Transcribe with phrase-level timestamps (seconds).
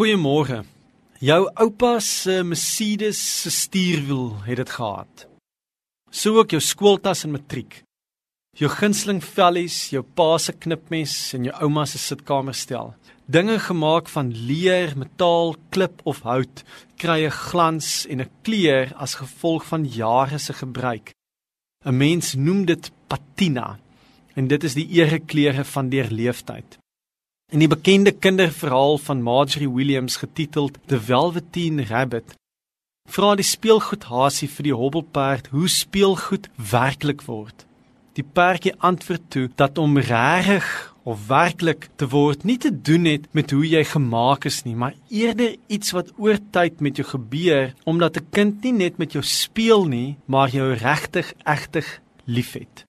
[0.00, 0.62] Goeiemôre.
[1.20, 5.26] Jou oupa se Mercedes se stuurwiel het dit gehad.
[6.10, 7.82] So ook jou skooltas en matriek.
[8.56, 12.94] Jou gunsteling vellies, jou pa se knipmes en jou ouma se sitkamerstel.
[13.28, 16.64] Dinge gemaak van leer, metaal, klip of hout
[16.96, 21.12] kry 'n glans en 'n kleur as gevolg van jare se gebruik.
[21.84, 23.78] 'n Mens noem dit patina
[24.34, 26.79] en dit is die erekleure van deurleeftyd.
[27.50, 32.36] In die bekende kinderverhaal van Marjorie Williams getiteld The Velveteen Rabbit,
[33.10, 37.64] vra die speelgoedhasie vir die hobbelperd hoe speelgoed werklik word.
[38.14, 40.68] Die perdjie antwoord toe dat om regtig
[41.02, 44.94] of werklik te word nie te doen het met hoe jy gemaak is nie, maar
[45.10, 49.24] eerder iets wat oor tyd met jou gebeur omdat 'n kind nie net met jou
[49.26, 52.86] speel nie, maar jou regtig egtig liefhet.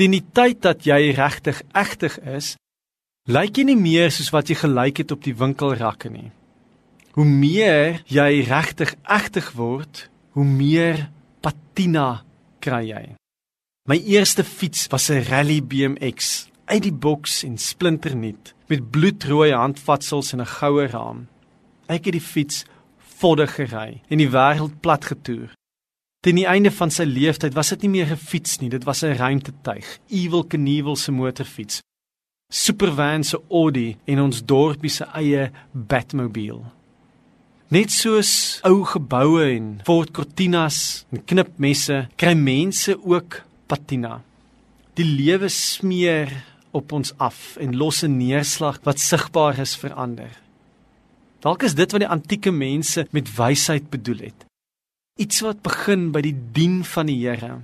[0.00, 2.56] Teen die tyd dat jy regtig egtig is,
[3.30, 6.32] lyk jy nie meer soos wat jy gelyk het op die winkelrakke nie.
[7.14, 11.06] Hoe meer jy regtig egtig word, hoe meer
[11.44, 12.24] patina
[12.60, 13.04] kry jy.
[13.86, 20.32] My eerste fiets was 'n Rally BMX uit die boks en splinternuut met bloedrooi handvatsels
[20.32, 21.28] en 'n goue raam.
[21.88, 22.64] Ek het die fiets
[23.18, 25.54] voddig gery en die wêreld plat getoer.
[26.22, 29.02] Teen die einde van sy lewensyd was dit nie meer 'n fiets nie, dit was
[29.02, 31.82] 'n ruimtetuig, Evil Knievel se motorfiets
[32.52, 36.60] supervan se Audi en ons dorpie se eie Batmobile.
[37.72, 44.18] Net soos ou geboue en Ford Cortinas en knipmesse kry mense ook patina.
[44.92, 46.34] Die lewe smeer
[46.76, 50.30] op ons af en los 'n neerslag wat sigbaar is verander.
[51.40, 54.44] Dalk is dit wat die antieke mense met wysheid bedoel het.
[55.18, 57.62] Iets wat begin by die dien van die Here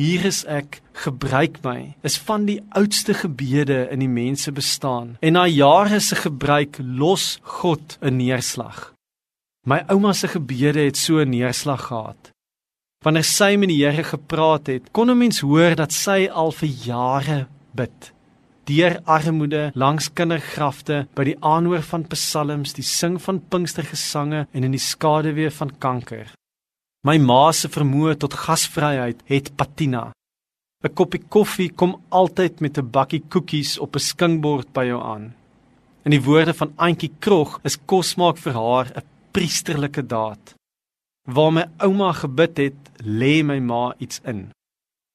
[0.00, 1.92] Hier is ek, gebruik my.
[2.08, 5.18] Is van die oudste gebede in die mense bestaan.
[5.20, 8.94] En na jare se gebruik los God 'n neerslag.
[9.68, 12.32] My ouma se gebede het so 'n neerslag gehad.
[13.04, 16.68] Wanneer sy met die Here gepraat het, kon 'n mens hoor dat sy al vir
[16.68, 18.12] jare bid.
[18.64, 24.70] Deur armoede, langs kindergrafte, by die aanhoor van psalms, die sing van Pinkstergesange en in
[24.70, 26.39] die skaduwee van kanker.
[27.00, 30.10] My ma se vermoë tot gasvryheid het patina.
[30.84, 35.32] 'n Koppie koffie kom altyd met 'n bakkie koekies op 'n skinkbord by jou aan.
[36.04, 40.54] In die woorde van Auntie Krog is kos maak vir haar 'n priesterlike daad.
[41.26, 44.50] Waar my ouma gebid het, lê my ma iets in.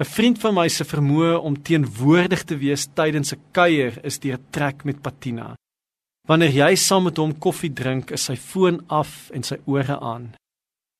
[0.00, 4.38] 'n Vriend van my se vermoë om teenwoordig te wees tydens 'n kuier is deur
[4.50, 5.54] trek met patina.
[6.28, 10.34] Wanneer jy saam met hom koffie drink, is sy foon af en sy ore aan.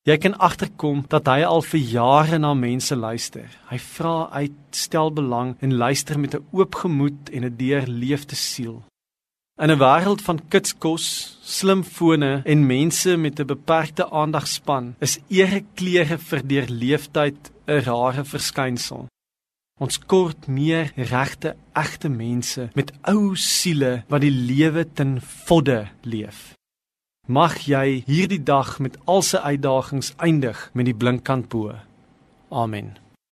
[0.07, 3.49] Jy kan agterkom dat hy al vir jare na mense luister.
[3.67, 8.85] Hy vra uit, stel belang en luister met 'n oop gemoed en 'n deurleefde siel.
[9.59, 16.47] In 'n wêreld van kitskos, slimfone en mense met 'n beperkte aandagspan, is erekleure vir
[16.47, 19.09] deurleefdheid 'n rare verskynsel.
[19.81, 26.55] Ons kort meer regte, egte mense met ou siele wat die lewe ten volle leef.
[27.27, 31.75] Mag jy hierdie dag met al sy uitdagings eindig met die blinkkant bo.
[32.55, 32.95] Amen.